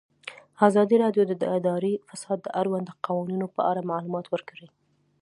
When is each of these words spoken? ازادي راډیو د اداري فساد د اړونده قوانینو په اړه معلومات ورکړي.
ازادي 0.67 0.95
راډیو 1.03 1.23
د 1.27 1.43
اداري 1.57 1.93
فساد 2.07 2.37
د 2.43 2.47
اړونده 2.59 2.93
قوانینو 3.05 3.47
په 3.55 3.61
اړه 3.69 3.87
معلومات 3.91 4.25
ورکړي. 4.29 4.67